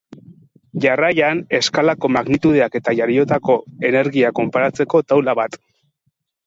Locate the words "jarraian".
0.85-1.41